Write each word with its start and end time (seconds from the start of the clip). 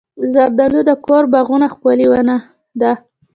زردالو 0.33 0.79
د 0.89 0.91
کور 1.05 1.23
باغونو 1.33 1.65
ښکلې 1.73 2.07
ونه 2.11 2.37
ده. 2.81 2.91